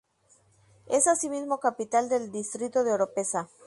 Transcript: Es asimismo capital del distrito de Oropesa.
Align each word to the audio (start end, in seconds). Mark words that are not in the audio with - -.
Es 0.87 1.05
asimismo 1.05 1.59
capital 1.59 2.09
del 2.09 2.31
distrito 2.31 2.83
de 2.83 2.91
Oropesa. 2.93 3.49